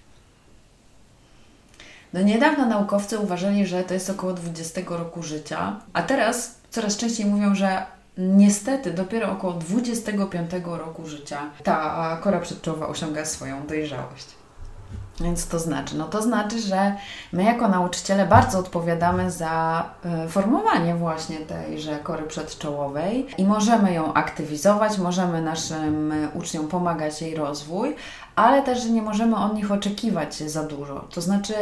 Do 2.13 2.21
niedawna 2.21 2.65
naukowcy 2.65 3.19
uważali, 3.19 3.65
że 3.65 3.83
to 3.83 3.93
jest 3.93 4.09
około 4.09 4.33
20 4.33 4.81
roku 4.89 5.23
życia, 5.23 5.79
a 5.93 6.01
teraz 6.01 6.55
coraz 6.69 6.97
częściej 6.97 7.25
mówią, 7.25 7.55
że 7.55 7.85
niestety 8.17 8.93
dopiero 8.93 9.31
około 9.31 9.53
25 9.53 10.51
roku 10.65 11.05
życia 11.05 11.37
ta 11.63 12.17
kora 12.21 12.39
przedczołowa 12.39 12.87
osiąga 12.87 13.25
swoją 13.25 13.67
dojrzałość. 13.67 14.39
Więc 15.21 15.47
to 15.47 15.59
znaczy? 15.59 15.97
No 15.97 16.05
to 16.07 16.21
znaczy, 16.21 16.61
że 16.61 16.95
my 17.33 17.43
jako 17.43 17.67
nauczyciele 17.67 18.25
bardzo 18.25 18.59
odpowiadamy 18.59 19.31
za 19.31 19.85
e, 20.05 20.27
formowanie 20.27 20.95
właśnie 20.95 21.37
tejże 21.37 21.95
kory 21.95 22.23
przedczołowej 22.23 23.27
i 23.37 23.43
możemy 23.43 23.93
ją 23.93 24.13
aktywizować, 24.13 24.97
możemy 24.97 25.41
naszym 25.41 26.13
uczniom 26.33 26.67
pomagać 26.67 27.21
jej 27.21 27.35
rozwój, 27.35 27.95
ale 28.39 28.61
też, 28.63 28.83
że 28.83 28.89
nie 28.89 29.01
możemy 29.01 29.35
od 29.35 29.53
nich 29.53 29.71
oczekiwać 29.71 30.35
za 30.35 30.63
dużo. 30.63 31.07
To 31.13 31.21
znaczy, 31.21 31.53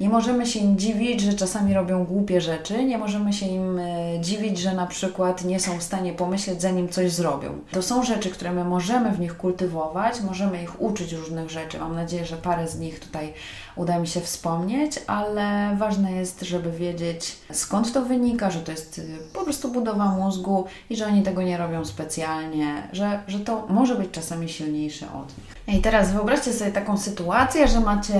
nie 0.00 0.08
możemy 0.08 0.46
się 0.46 0.60
im 0.60 0.78
dziwić, 0.78 1.20
że 1.20 1.32
czasami 1.32 1.74
robią 1.74 2.04
głupie 2.04 2.40
rzeczy, 2.40 2.84
nie 2.84 2.98
możemy 2.98 3.32
się 3.32 3.46
im 3.46 3.78
e, 3.78 4.20
dziwić, 4.20 4.58
że 4.58 4.74
na 4.74 4.86
przykład 4.86 5.44
nie 5.44 5.60
są 5.60 5.78
w 5.78 5.82
stanie 5.82 6.12
pomyśleć, 6.12 6.62
zanim 6.62 6.88
coś 6.88 7.12
zrobią. 7.12 7.58
To 7.70 7.82
są 7.82 8.02
rzeczy, 8.02 8.30
które 8.30 8.52
my 8.52 8.64
możemy 8.64 9.10
w 9.10 9.20
nich 9.20 9.36
kultywować, 9.36 10.20
możemy 10.20 10.62
ich 10.62 10.82
uczyć 10.82 11.12
różnych 11.12 11.50
rzeczy. 11.50 11.78
Mam 11.78 11.94
nadzieję, 11.94 12.26
że 12.26 12.36
parę 12.36 12.68
z 12.68 12.78
nich 12.78 13.00
tutaj 13.00 13.32
uda 13.76 13.98
mi 13.98 14.06
się 14.06 14.20
wspomnieć, 14.20 15.00
ale 15.06 15.76
ważne 15.78 16.12
jest, 16.12 16.40
żeby 16.40 16.72
wiedzieć 16.72 17.36
skąd 17.52 17.92
to 17.92 18.02
wynika, 18.02 18.50
że 18.50 18.60
to 18.60 18.70
jest 18.70 18.98
y, 18.98 19.18
po 19.32 19.44
prostu 19.44 19.68
budowa 19.68 20.06
mózgu 20.06 20.66
i 20.90 20.96
że 20.96 21.06
oni 21.06 21.22
tego 21.22 21.42
nie 21.42 21.58
robią 21.58 21.84
specjalnie, 21.84 22.88
że, 22.92 23.22
że 23.28 23.40
to 23.40 23.66
może 23.68 23.94
być 23.94 24.10
czasami 24.10 24.48
silniejsze 24.48 25.06
od 25.06 25.38
nich. 25.38 25.76
I 25.78 25.80
teraz 25.82 26.12
wyobraźcie 26.12 26.52
sobie 26.52 26.72
taką 26.72 26.98
sytuację, 26.98 27.68
że 27.68 27.80
macie 27.80 28.14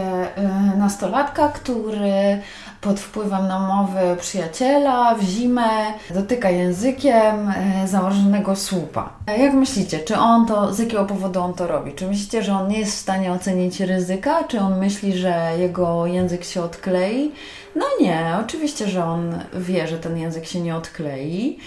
y, 0.75 0.77
nastolatka, 0.77 1.49
który 1.49 2.41
pod 2.83 3.01
wpływem 3.01 3.49
namowy 3.49 4.17
przyjaciela 4.21 5.15
w 5.15 5.23
zimę 5.23 5.69
dotyka 6.11 6.51
językiem 6.51 7.53
y, 7.85 7.89
zamrożonego 7.89 8.57
słupa. 8.57 9.13
A 9.27 9.33
jak 9.33 9.55
myślicie, 9.55 9.99
czy 9.99 10.17
on 10.17 10.47
to, 10.47 10.75
z 10.75 10.79
jakiego 10.79 11.05
powodu 11.05 11.41
on 11.41 11.55
to 11.55 11.67
robi? 11.67 11.93
Czy 11.93 12.07
myślicie, 12.07 12.43
że 12.43 12.53
on 12.53 12.69
nie 12.69 12.79
jest 12.79 12.93
w 12.93 13.01
stanie 13.01 13.33
ocenić 13.33 13.81
ryzyka? 13.81 14.45
Czy 14.45 14.61
on 14.61 14.79
myśli, 14.79 15.19
że 15.19 15.53
jego 15.59 16.07
język 16.07 16.45
się 16.45 16.63
odklei? 16.63 17.33
No 17.77 17.87
nie, 18.01 18.37
oczywiście, 18.45 18.89
że 18.89 19.05
on 19.05 19.39
wie, 19.55 19.89
że 19.89 19.99
ten 19.99 20.17
język 20.17 20.47
się 20.47 20.61
nie 20.61 20.77
odklei. 20.77 21.59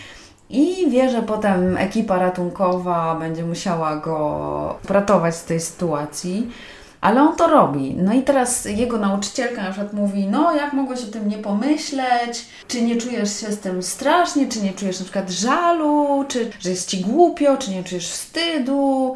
I 0.50 0.90
wie, 0.90 1.10
że 1.10 1.22
potem 1.22 1.78
ekipa 1.78 2.18
ratunkowa 2.18 3.16
będzie 3.20 3.44
musiała 3.44 3.96
go 3.96 4.80
ratować 4.90 5.36
z 5.36 5.46
tej 5.46 5.60
sytuacji, 5.60 6.52
ale 7.06 7.22
on 7.22 7.36
to 7.36 7.48
robi. 7.48 7.96
No 7.98 8.14
i 8.14 8.22
teraz 8.22 8.66
jego 8.66 8.98
nauczycielka 8.98 9.64
na 9.64 9.72
przykład 9.72 9.94
mówi: 9.94 10.28
No, 10.28 10.56
jak 10.56 10.74
mogłeś 10.74 11.04
o 11.04 11.12
tym 11.12 11.30
nie 11.30 11.38
pomyśleć? 11.38 12.46
Czy 12.68 12.82
nie 12.82 12.96
czujesz 12.96 13.40
się 13.40 13.52
z 13.52 13.60
tym 13.60 13.84
strasznie? 13.84 14.48
Czy 14.48 14.62
nie 14.62 14.74
czujesz 14.74 15.00
na 15.00 15.04
przykład 15.04 15.30
żalu? 15.30 16.26
Czy 16.28 16.52
że 16.60 16.70
jest 16.70 16.90
ci 16.90 17.02
głupio? 17.02 17.58
Czy 17.58 17.72
nie 17.72 17.84
czujesz 17.84 18.10
wstydu? 18.10 19.16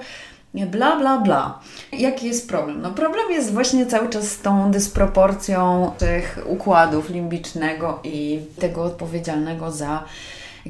bla, 0.53 0.95
bla, 0.95 1.17
bla. 1.17 1.59
Jaki 1.91 2.27
jest 2.27 2.49
problem? 2.49 2.81
No 2.81 2.91
problem 2.91 3.31
jest 3.31 3.53
właśnie 3.53 3.85
cały 3.85 4.09
czas 4.09 4.31
z 4.31 4.41
tą 4.41 4.71
dysproporcją 4.71 5.91
tych 5.97 6.39
układów 6.45 7.09
limbicznego 7.09 7.99
i 8.03 8.39
tego 8.59 8.83
odpowiedzialnego 8.83 9.71
za 9.71 10.03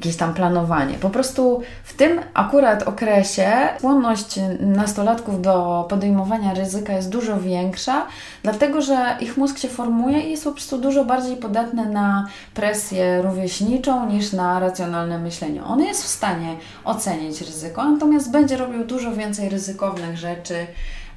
jakieś 0.00 0.16
tam 0.16 0.34
planowanie. 0.34 0.94
Po 0.94 1.10
prostu 1.10 1.62
w 1.84 1.94
tym 1.94 2.20
akurat 2.34 2.82
okresie 2.82 3.52
skłonność 3.78 4.40
nastolatków 4.60 5.42
do 5.42 5.86
podejmowania 5.88 6.54
ryzyka 6.54 6.92
jest 6.92 7.08
dużo 7.08 7.40
większa, 7.40 8.06
dlatego 8.42 8.82
że 8.82 9.16
ich 9.20 9.36
mózg 9.36 9.58
się 9.58 9.68
formuje 9.68 10.20
i 10.20 10.30
jest 10.30 10.44
po 10.44 10.52
prostu 10.52 10.78
dużo 10.78 11.04
bardziej 11.04 11.36
podatny 11.36 11.86
na 11.86 12.26
presję 12.54 13.22
rówieśniczą 13.22 14.10
niż 14.10 14.32
na 14.32 14.60
racjonalne 14.60 15.18
myślenie. 15.18 15.64
On 15.64 15.80
jest 15.80 16.04
w 16.04 16.08
stanie 16.08 16.56
ocenić 16.84 17.40
ryzyko, 17.40 17.84
natomiast 17.84 18.30
będzie 18.30 18.56
robił 18.56 18.84
dużo 18.84 19.12
więcej 19.12 19.48
ryzykownych 19.48 20.16
rzeczy 20.16 20.66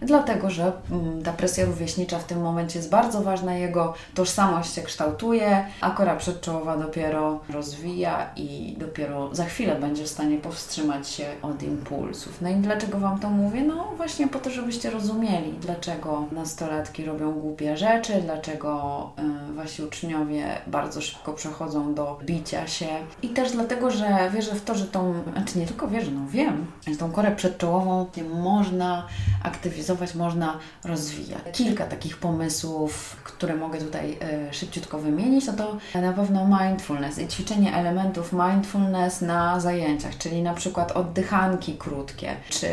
dlatego 0.05 0.49
że 0.49 0.71
mm, 0.91 1.23
ta 1.23 1.33
presja 1.33 1.65
rówieśnicza 1.65 2.19
w 2.19 2.23
tym 2.23 2.41
momencie 2.41 2.79
jest 2.79 2.89
bardzo 2.89 3.21
ważna, 3.21 3.53
jego 3.53 3.93
tożsamość 4.13 4.73
się 4.73 4.81
kształtuje, 4.81 5.65
a 5.81 5.91
kora 5.91 6.15
przedczołowa 6.15 6.77
dopiero 6.77 7.39
rozwija 7.49 8.29
i 8.35 8.75
dopiero 8.77 9.35
za 9.35 9.45
chwilę 9.45 9.75
będzie 9.75 10.03
w 10.03 10.09
stanie 10.09 10.37
powstrzymać 10.37 11.09
się 11.09 11.25
od 11.41 11.63
impulsów. 11.63 12.41
No 12.41 12.49
i 12.49 12.55
dlaczego 12.55 12.99
Wam 12.99 13.19
to 13.19 13.29
mówię? 13.29 13.61
No 13.61 13.93
właśnie 13.97 14.27
po 14.27 14.39
to, 14.39 14.49
żebyście 14.49 14.89
rozumieli, 14.89 15.53
dlaczego 15.61 16.25
nastolatki 16.31 17.05
robią 17.05 17.31
głupie 17.31 17.77
rzeczy, 17.77 18.21
dlaczego 18.21 19.11
y, 19.49 19.53
Wasi 19.53 19.83
uczniowie 19.83 20.45
bardzo 20.67 21.01
szybko 21.01 21.33
przechodzą 21.33 21.93
do 21.93 22.19
bicia 22.23 22.67
się 22.67 22.87
i 23.21 23.29
też 23.29 23.51
dlatego, 23.51 23.91
że 23.91 24.31
wierzę 24.33 24.55
w 24.55 24.63
to, 24.63 24.75
że 24.75 24.85
tą, 24.85 25.13
znaczy 25.33 25.59
nie 25.59 25.65
tylko 25.65 25.87
wierzę, 25.87 26.11
no 26.11 26.21
wiem, 26.29 26.65
że 26.87 26.95
tą 26.95 27.11
korę 27.11 27.35
przedczołową 27.35 28.05
można 28.33 29.07
aktywizować 29.43 29.92
można 30.15 30.59
rozwijać. 30.83 31.41
Kilka 31.51 31.85
takich 31.85 32.17
pomysłów, 32.17 33.15
które 33.23 33.55
mogę 33.55 33.79
tutaj 33.79 34.17
e, 34.21 34.53
szybciutko 34.53 34.99
wymienić, 34.99 35.45
no 35.45 35.53
to 35.53 35.77
na 36.01 36.13
pewno 36.13 36.47
mindfulness 36.61 37.19
i 37.19 37.27
ćwiczenie 37.27 37.75
elementów 37.75 38.33
mindfulness 38.33 39.21
na 39.21 39.59
zajęciach, 39.59 40.17
czyli 40.17 40.41
na 40.41 40.53
przykład 40.53 40.91
oddychanki 40.91 41.77
krótkie, 41.77 42.35
czy 42.49 42.67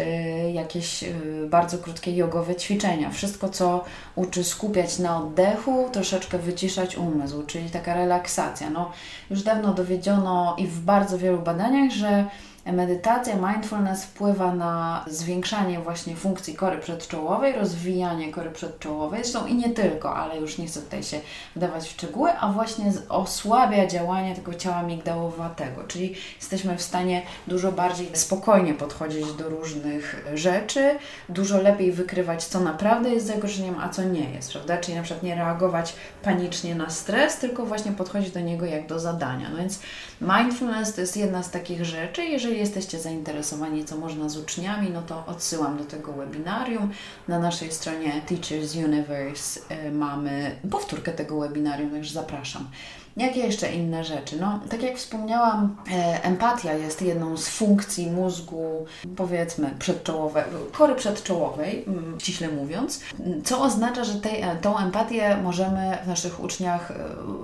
jakieś 0.53 1.05
e, 1.05 1.13
bardzo 1.49 1.79
krótkie 1.79 2.17
jogowe 2.17 2.57
ćwiczenia. 2.57 3.11
Wszystko, 3.11 3.49
co 3.49 3.85
uczy 4.17 4.45
skupiać 4.45 4.99
na 4.99 5.19
oddechu, 5.19 5.89
troszeczkę 5.93 6.39
wyciszać 6.39 6.97
umysł, 6.97 7.43
czyli 7.47 7.71
taka 7.71 7.95
relaksacja. 7.95 8.71
No, 8.71 8.91
już 9.31 9.43
dawno 9.43 9.75
dowiedziono 9.75 10.57
i 10.59 10.67
w 10.67 10.81
bardzo 10.81 11.19
wielu 11.19 11.39
badaniach, 11.39 11.91
że 11.91 12.25
Medytacja, 12.73 13.37
mindfulness 13.37 14.05
wpływa 14.05 14.55
na 14.55 15.05
zwiększanie 15.07 15.81
właśnie 15.81 16.17
funkcji 16.17 16.55
kory 16.55 16.79
przedczołowej, 16.79 17.53
rozwijanie 17.53 18.33
kory 18.33 18.51
przedczołowej, 18.51 19.21
zresztą 19.25 19.47
i 19.47 19.55
nie 19.55 19.71
tylko, 19.71 20.17
ale 20.17 20.41
już 20.41 20.59
nie 20.59 20.67
chcę 20.67 20.81
tutaj 20.81 21.03
się 21.03 21.21
wdawać 21.57 21.85
w 21.85 21.91
szczegóły, 21.91 22.31
a 22.41 22.53
właśnie 22.53 22.93
osłabia 23.09 23.87
działanie 23.87 24.35
tego 24.35 24.55
ciała 24.55 24.83
migdałowatego, 24.83 25.85
czyli 25.85 26.15
jesteśmy 26.37 26.77
w 26.77 26.83
stanie 26.83 27.23
dużo 27.47 27.73
bardziej 27.73 28.11
spokojnie 28.13 28.75
podchodzić 28.75 29.33
do 29.33 29.49
różnych 29.49 30.27
rzeczy, 30.35 30.99
dużo 31.29 31.63
lepiej 31.63 31.93
wykrywać, 31.93 32.45
co 32.45 32.61
naprawdę 32.61 33.11
jest 33.11 33.27
zagrożeniem, 33.27 33.75
a 33.81 33.89
co 33.89 34.03
nie 34.03 34.31
jest, 34.31 34.53
prawda? 34.53 34.79
Czyli 34.79 34.97
na 34.97 35.03
przykład 35.03 35.23
nie 35.23 35.35
reagować 35.35 35.95
panicznie 36.23 36.75
na 36.75 36.91
stres, 36.91 37.39
tylko 37.39 37.67
właśnie 37.67 37.93
podchodzić 37.93 38.31
do 38.31 38.41
niego 38.41 38.67
jak 38.67 38.87
do 38.87 38.99
zadania. 38.99 39.49
No 39.51 39.57
więc 39.57 39.81
mindfulness 40.21 40.95
to 40.95 41.01
jest 41.01 41.17
jedna 41.17 41.43
z 41.43 41.51
takich 41.51 41.85
rzeczy, 41.85 42.25
jeżeli 42.25 42.59
jesteście 42.61 43.01
zainteresowani, 43.01 43.85
co 43.85 43.97
można 43.97 44.29
z 44.29 44.37
uczniami, 44.37 44.91
no 44.91 45.03
to 45.03 45.25
odsyłam 45.27 45.79
do 45.79 45.85
tego 45.85 46.13
webinarium. 46.13 46.91
Na 47.29 47.39
naszej 47.39 47.73
stronie 47.73 48.23
Teachers 48.27 48.77
Universe 48.77 49.61
y, 49.87 49.91
mamy 49.93 50.57
powtórkę 50.71 51.13
tego 51.13 51.41
webinarium, 51.41 51.91
także 51.91 52.15
zapraszam. 52.15 52.71
Jakie 53.17 53.41
jeszcze 53.41 53.73
inne 53.73 54.05
rzeczy? 54.05 54.41
No, 54.41 54.61
tak 54.71 54.83
jak 54.83 54.97
wspomniałam, 54.97 55.77
e, 55.93 56.25
empatia 56.25 56.73
jest 56.73 57.03
jedną 57.03 57.37
z 57.37 57.49
funkcji 57.49 58.11
mózgu, 58.11 58.87
powiedzmy, 59.17 59.71
kory 60.73 60.95
przedczołowej, 60.95 61.85
mm, 61.87 62.21
ściśle 62.21 62.49
mówiąc, 62.49 63.01
co 63.45 63.63
oznacza, 63.63 64.05
że 64.05 64.15
tej, 64.15 64.43
e, 64.43 64.57
tą 64.57 64.79
empatię 64.79 65.37
możemy 65.43 65.99
w 66.05 66.09
naszych 66.09 66.45
uczniach 66.45 66.91
e, 66.91 66.95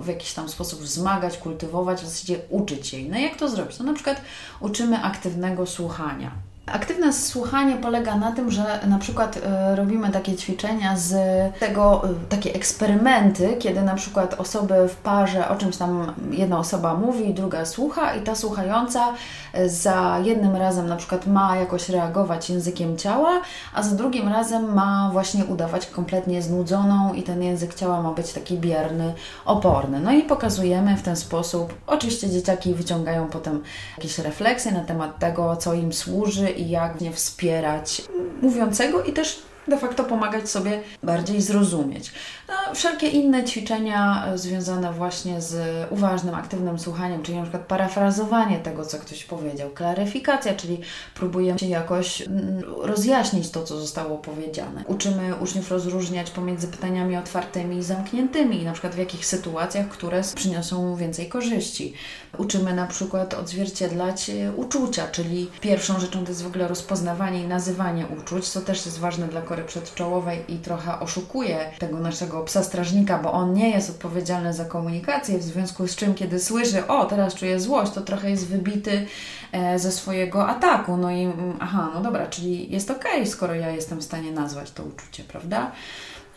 w 0.01 0.07
jakiś 0.07 0.33
tam 0.33 0.49
sposób 0.49 0.79
wzmagać, 0.79 1.37
kultywować, 1.37 2.01
w 2.01 2.05
zasadzie 2.05 2.39
uczyć 2.49 2.93
jej. 2.93 3.09
No 3.09 3.19
jak 3.19 3.35
to 3.35 3.49
zrobić? 3.49 3.79
No 3.79 3.85
na 3.85 3.93
przykład 3.93 4.21
uczymy 4.59 5.03
aktywnego 5.03 5.65
słuchania. 5.65 6.31
Aktywne 6.71 7.13
słuchanie 7.13 7.75
polega 7.75 8.15
na 8.15 8.31
tym, 8.31 8.51
że 8.51 8.79
na 8.87 8.99
przykład 8.99 9.37
y, 9.37 9.75
robimy 9.75 10.09
takie 10.09 10.35
ćwiczenia 10.35 10.97
z 10.97 11.13
tego, 11.59 12.09
y, 12.09 12.29
takie 12.29 12.53
eksperymenty, 12.53 13.55
kiedy 13.59 13.81
na 13.81 13.95
przykład 13.95 14.33
osoby 14.33 14.87
w 14.87 14.95
parze 14.95 15.49
o 15.49 15.55
czymś 15.55 15.77
tam 15.77 16.13
jedna 16.31 16.59
osoba 16.59 16.93
mówi, 16.93 17.33
druga 17.33 17.65
słucha 17.65 18.15
i 18.15 18.21
ta 18.21 18.35
słuchająca 18.35 19.13
y, 19.57 19.69
za 19.69 20.19
jednym 20.23 20.55
razem 20.55 20.87
na 20.87 20.95
przykład 20.95 21.27
ma 21.27 21.57
jakoś 21.57 21.89
reagować 21.89 22.49
językiem 22.49 22.97
ciała, 22.97 23.41
a 23.73 23.83
za 23.83 23.95
drugim 23.95 24.27
razem 24.27 24.73
ma 24.73 25.09
właśnie 25.13 25.45
udawać 25.45 25.85
kompletnie 25.85 26.41
znudzoną 26.41 27.13
i 27.13 27.23
ten 27.23 27.43
język 27.43 27.73
ciała 27.73 28.01
ma 28.01 28.11
być 28.11 28.33
taki 28.33 28.57
bierny, 28.57 29.13
oporny. 29.45 29.99
No 29.99 30.11
i 30.11 30.23
pokazujemy 30.23 30.97
w 30.97 31.01
ten 31.01 31.15
sposób, 31.15 31.73
oczywiście 31.87 32.29
dzieciaki 32.29 32.73
wyciągają 32.73 33.27
potem 33.27 33.63
jakieś 33.97 34.19
refleksje 34.19 34.71
na 34.71 34.81
temat 34.81 35.19
tego, 35.19 35.55
co 35.55 35.73
im 35.73 35.93
służy 35.93 36.56
i 36.57 36.69
jak 36.69 37.01
nie 37.01 37.11
wspierać 37.11 38.01
mówiącego 38.41 39.03
i 39.03 39.13
też 39.13 39.39
de 39.67 39.77
facto 39.77 40.03
pomagać 40.03 40.49
sobie 40.49 40.81
bardziej 41.03 41.41
zrozumieć. 41.41 42.11
No, 42.47 42.66
wszelkie 42.73 43.07
inne 43.07 43.43
ćwiczenia 43.43 44.25
e, 44.27 44.37
związane 44.37 44.93
właśnie 44.93 45.41
z 45.41 45.87
uważnym, 45.91 46.35
aktywnym 46.35 46.79
słuchaniem, 46.79 47.23
czyli 47.23 47.37
na 47.37 47.43
przykład 47.43 47.65
parafrazowanie 47.65 48.59
tego, 48.59 48.85
co 48.85 48.97
ktoś 48.99 49.23
powiedział, 49.23 49.69
klaryfikacja, 49.69 50.53
czyli 50.53 50.81
próbujemy 51.15 51.59
się 51.59 51.67
jakoś 51.67 52.21
mm, 52.21 52.63
rozjaśnić 52.81 53.49
to, 53.49 53.63
co 53.63 53.79
zostało 53.79 54.17
powiedziane. 54.17 54.83
Uczymy 54.87 55.35
uczniów 55.35 55.71
rozróżniać 55.71 56.31
pomiędzy 56.31 56.67
pytaniami 56.67 57.17
otwartymi 57.17 57.77
i 57.77 57.83
zamkniętymi, 57.83 58.63
na 58.63 58.71
przykład 58.71 58.95
w 58.95 58.97
jakich 58.97 59.25
sytuacjach, 59.25 59.87
które 59.87 60.21
przyniosą 60.35 60.95
więcej 60.95 61.29
korzyści. 61.29 61.93
Uczymy 62.37 62.73
na 62.73 62.87
przykład 62.87 63.33
odzwierciedlać 63.33 64.29
e, 64.29 64.51
uczucia, 64.51 65.07
czyli 65.07 65.49
pierwszą 65.61 65.99
rzeczą 65.99 66.23
to 66.23 66.29
jest 66.29 66.43
w 66.43 66.47
ogóle 66.47 66.67
rozpoznawanie 66.67 67.43
i 67.43 67.47
nazywanie 67.47 68.05
uczuć, 68.19 68.49
co 68.49 68.61
też 68.61 68.85
jest 68.85 68.99
ważne 68.99 69.27
dla 69.27 69.41
kory 69.41 69.63
przedczołowej 69.63 70.39
i 70.47 70.57
trochę 70.57 70.99
oszukuje 70.99 71.71
tego 71.79 71.99
naszego 71.99 72.43
psa 72.57 72.63
strażnika, 72.63 73.17
bo 73.17 73.33
on 73.33 73.53
nie 73.53 73.69
jest 73.69 73.89
odpowiedzialny 73.89 74.53
za 74.53 74.65
komunikację, 74.65 75.37
w 75.37 75.43
związku 75.43 75.87
z 75.87 75.95
czym, 75.95 76.13
kiedy 76.13 76.39
słyszy, 76.39 76.87
o, 76.87 77.05
teraz 77.05 77.35
czuję 77.35 77.59
złość, 77.59 77.91
to 77.91 78.01
trochę 78.01 78.29
jest 78.29 78.47
wybity 78.47 79.05
e, 79.51 79.79
ze 79.79 79.91
swojego 79.91 80.47
ataku. 80.47 80.97
No 80.97 81.11
i 81.11 81.23
mm, 81.23 81.57
aha, 81.59 81.91
no 81.93 82.01
dobra, 82.01 82.27
czyli 82.27 82.71
jest 82.71 82.91
okej, 82.91 83.11
okay, 83.11 83.25
skoro 83.25 83.55
ja 83.55 83.69
jestem 83.69 83.99
w 83.99 84.03
stanie 84.03 84.31
nazwać 84.31 84.71
to 84.71 84.83
uczucie, 84.83 85.23
prawda? 85.23 85.71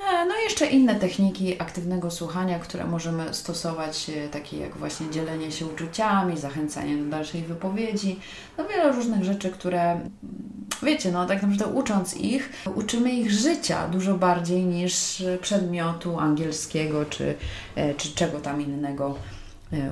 E, 0.09 0.27
no 0.27 0.35
i 0.41 0.45
jeszcze 0.45 0.67
inne 0.67 0.95
techniki 0.95 1.63
aktywnego 1.63 2.11
słuchania, 2.11 2.59
które 2.59 2.85
możemy 2.85 3.35
stosować, 3.35 4.11
e, 4.11 4.29
takie 4.29 4.59
jak 4.59 4.77
właśnie 4.77 5.11
dzielenie 5.11 5.53
się 5.53 5.67
uczuciami, 5.67 6.39
zachęcanie 6.39 6.97
do 6.97 7.11
dalszej 7.11 7.43
wypowiedzi, 7.43 8.19
no 8.59 8.65
wiele 8.65 8.93
różnych 8.93 9.25
rzeczy, 9.25 9.51
które 9.51 10.01
wiecie, 10.83 11.13
no 11.13 11.27
tak 11.27 11.43
naprawdę 11.43 11.67
ucząc 11.67 12.17
ich, 12.17 12.53
uczymy 12.75 13.13
ich 13.13 13.31
życia 13.31 13.89
dużo 13.89 14.15
bardziej 14.15 14.65
niż 14.65 15.23
przedmiotu 15.41 16.19
angielskiego 16.19 17.05
czy, 17.05 17.35
e, 17.75 17.95
czy 17.95 18.15
czego 18.15 18.41
tam 18.41 18.63
innego 18.63 19.15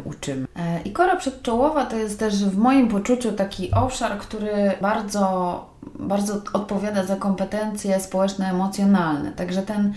uczymy. 0.04 0.46
I 0.84 0.92
kora 0.92 1.16
przedczołowa 1.16 1.86
to 1.86 1.96
jest 1.96 2.18
też 2.18 2.44
w 2.44 2.56
moim 2.56 2.88
poczuciu 2.88 3.32
taki 3.32 3.70
obszar, 3.70 4.18
który 4.18 4.72
bardzo 4.80 5.64
bardzo 5.98 6.40
odpowiada 6.52 7.04
za 7.04 7.16
kompetencje 7.16 8.00
społeczno-emocjonalne. 8.00 9.32
Także 9.32 9.62
ten 9.62 9.92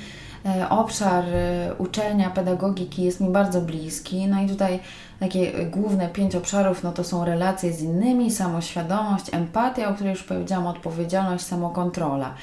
e, 0.45 0.69
obszar 0.69 1.23
e, 1.25 1.73
uczenia, 1.77 2.29
pedagogiki 2.29 3.03
jest 3.03 3.19
mi 3.19 3.29
bardzo 3.29 3.61
bliski. 3.61 4.27
No 4.27 4.41
i 4.41 4.47
tutaj 4.47 4.79
takie 5.21 5.51
główne 5.65 6.09
pięć 6.09 6.35
obszarów, 6.35 6.83
no 6.83 6.91
to 6.91 7.03
są 7.03 7.25
relacje 7.25 7.73
z 7.73 7.81
innymi, 7.81 8.31
samoświadomość, 8.31 9.25
empatia, 9.31 9.89
o 9.89 9.93
której 9.93 10.11
już 10.11 10.23
powiedziałam, 10.23 10.67
odpowiedzialność, 10.67 11.45
samokontrola. 11.45 12.33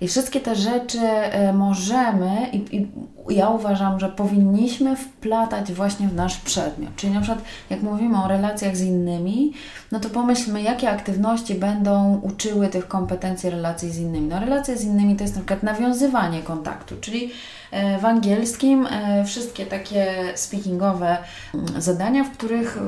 I 0.00 0.08
wszystkie 0.08 0.40
te 0.40 0.56
rzeczy 0.56 1.00
e, 1.00 1.52
możemy 1.52 2.50
i, 2.52 2.76
i, 2.76 2.86
ja 3.28 3.48
uważam, 3.48 4.00
że 4.00 4.08
powinniśmy 4.08 4.96
wplatać 4.96 5.72
właśnie 5.72 6.08
w 6.08 6.14
nasz 6.14 6.36
przedmiot. 6.36 6.96
Czyli 6.96 7.12
na 7.12 7.20
przykład 7.20 7.44
jak 7.70 7.82
mówimy 7.82 8.24
o 8.24 8.28
relacjach 8.28 8.76
z 8.76 8.82
innymi, 8.82 9.52
no 9.92 10.00
to 10.00 10.10
pomyślmy, 10.10 10.62
jakie 10.62 10.90
aktywności 10.90 11.54
będą 11.54 12.20
uczyły 12.22 12.68
tych 12.68 12.88
kompetencji 12.88 13.50
relacji 13.50 13.90
z 13.90 13.98
innymi. 13.98 14.28
No 14.28 14.40
relacje 14.40 14.76
z 14.76 14.84
innymi 14.84 15.16
to 15.16 15.24
jest 15.24 15.34
na 15.34 15.40
przykład 15.40 15.62
nawiązywanie 15.62 16.42
kontaktu, 16.42 16.94
czyli 17.00 17.30
w 18.00 18.04
angielskim 18.04 18.88
wszystkie 19.26 19.66
takie 19.66 20.14
speakingowe 20.34 21.18
mm, 21.54 21.82
zadania, 21.82 22.24
w 22.24 22.30
których 22.30 22.78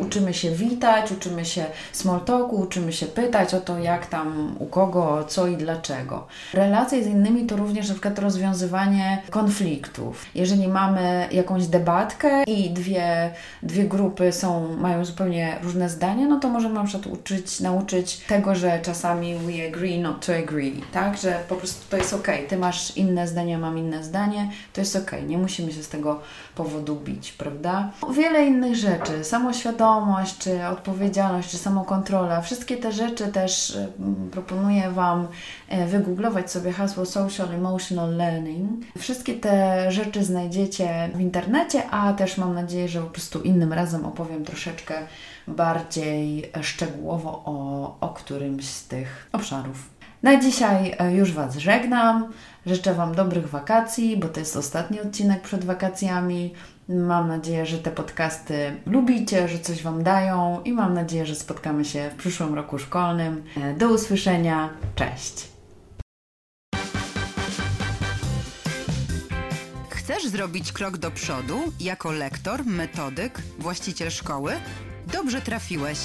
uczymy 0.00 0.34
się 0.34 0.50
witać, 0.50 1.12
uczymy 1.12 1.44
się 1.44 1.64
small 1.92 2.20
talku, 2.20 2.56
uczymy 2.56 2.92
się 2.92 3.06
pytać 3.06 3.54
o 3.54 3.60
to, 3.60 3.78
jak 3.78 4.06
tam, 4.06 4.56
u 4.58 4.66
kogo, 4.66 5.24
co 5.28 5.46
i 5.46 5.56
dlaczego. 5.56 6.26
Relacje 6.54 7.04
z 7.04 7.06
innymi 7.06 7.46
to 7.46 7.56
również 7.56 7.88
na 7.88 7.94
przykład 7.94 8.18
rozwiązywanie 8.18 9.22
konfliktów. 9.30 10.26
Jeżeli 10.34 10.68
mamy 10.68 11.28
jakąś 11.32 11.66
debatkę 11.66 12.44
i 12.44 12.70
dwie, 12.70 13.30
dwie 13.62 13.84
grupy 13.84 14.32
są, 14.32 14.76
mają 14.76 15.04
zupełnie 15.04 15.56
różne 15.62 15.88
zdania, 15.88 16.26
no 16.28 16.40
to 16.40 16.48
możemy 16.48 16.74
na 16.74 16.84
przykład 16.84 17.14
uczyć, 17.14 17.60
nauczyć 17.60 18.16
tego, 18.16 18.54
że 18.54 18.80
czasami 18.82 19.34
we 19.34 19.68
agree 19.68 20.00
not 20.00 20.26
to 20.26 20.36
agree, 20.36 20.82
tak? 20.92 21.16
Że 21.16 21.38
po 21.48 21.56
prostu 21.56 21.90
to 21.90 21.96
jest 21.96 22.12
ok, 22.12 22.28
ty 22.48 22.56
masz 22.56 22.96
inne 22.96 23.28
zdanie, 23.28 23.58
mam 23.58 23.78
inne 23.78 24.04
zdanie, 24.04 24.21
to 24.72 24.80
jest 24.80 24.96
ok, 24.96 25.12
nie 25.26 25.38
musimy 25.38 25.72
się 25.72 25.82
z 25.82 25.88
tego 25.88 26.20
powodu 26.54 26.96
bić, 26.96 27.32
prawda? 27.32 27.90
Wiele 28.12 28.46
innych 28.46 28.76
rzeczy, 28.76 29.24
samoświadomość, 29.24 30.38
czy 30.38 30.66
odpowiedzialność, 30.66 31.50
czy 31.50 31.58
samokontrola, 31.58 32.40
wszystkie 32.40 32.76
te 32.76 32.92
rzeczy 32.92 33.28
też 33.28 33.78
mm, 33.98 34.30
proponuję 34.30 34.90
Wam 34.90 35.28
e, 35.68 35.86
wygooglować 35.86 36.50
sobie 36.50 36.72
hasło 36.72 37.06
Social 37.06 37.54
Emotional 37.54 38.16
Learning. 38.16 38.84
Wszystkie 38.98 39.34
te 39.34 39.86
rzeczy 39.92 40.24
znajdziecie 40.24 41.10
w 41.14 41.20
internecie, 41.20 41.90
a 41.90 42.12
też 42.12 42.38
mam 42.38 42.54
nadzieję, 42.54 42.88
że 42.88 43.00
po 43.00 43.10
prostu 43.10 43.40
innym 43.40 43.72
razem 43.72 44.06
opowiem 44.06 44.44
troszeczkę 44.44 44.94
bardziej 45.46 46.50
szczegółowo 46.62 47.42
o, 47.44 47.96
o 48.00 48.08
którymś 48.08 48.64
z 48.64 48.88
tych 48.88 49.28
obszarów. 49.32 49.91
Na 50.22 50.40
dzisiaj 50.40 50.94
e, 50.98 51.14
już 51.14 51.32
Was 51.32 51.56
żegnam. 51.56 52.32
Życzę 52.66 52.94
Wam 52.94 53.14
dobrych 53.14 53.48
wakacji, 53.48 54.16
bo 54.16 54.28
to 54.28 54.40
jest 54.40 54.56
ostatni 54.56 55.00
odcinek 55.00 55.42
przed 55.42 55.64
wakacjami. 55.64 56.54
Mam 56.88 57.28
nadzieję, 57.28 57.66
że 57.66 57.78
te 57.78 57.90
podcasty 57.90 58.76
lubicie, 58.86 59.48
że 59.48 59.58
coś 59.58 59.82
Wam 59.82 60.02
dają 60.02 60.60
i 60.64 60.72
mam 60.72 60.94
nadzieję, 60.94 61.26
że 61.26 61.34
spotkamy 61.34 61.84
się 61.84 62.10
w 62.10 62.14
przyszłym 62.14 62.54
roku 62.54 62.78
szkolnym. 62.78 63.44
E, 63.56 63.74
do 63.74 63.88
usłyszenia. 63.88 64.68
Cześć. 64.94 65.48
Chcesz 69.88 70.26
zrobić 70.26 70.72
krok 70.72 70.98
do 70.98 71.10
przodu 71.10 71.58
jako 71.80 72.12
lektor, 72.12 72.66
metodyk, 72.66 73.38
właściciel 73.58 74.10
szkoły? 74.10 74.52
Dobrze 75.12 75.40
trafiłeś. 75.40 75.98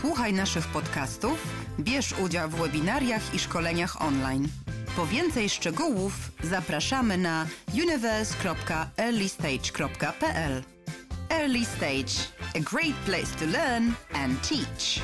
Słuchaj 0.00 0.32
naszych 0.32 0.66
podcastów, 0.66 1.46
bierz 1.80 2.18
udział 2.18 2.50
w 2.50 2.54
webinariach 2.54 3.34
i 3.34 3.38
szkoleniach 3.38 4.02
online. 4.02 4.48
Po 4.96 5.06
więcej 5.06 5.48
szczegółów 5.48 6.12
zapraszamy 6.42 7.18
na 7.18 7.46
universe.earlystage.pl. 7.74 10.62
Early 11.30 11.64
Stage, 11.64 12.12
a 12.56 12.60
great 12.60 12.94
place 13.04 13.36
to 13.38 13.46
learn 13.46 13.92
and 14.14 14.48
teach. 14.48 15.00